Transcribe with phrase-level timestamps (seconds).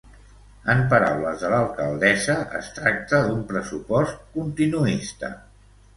[0.75, 5.35] En paraules de l'alcaldessa, es tracta d'un pressupost continuista.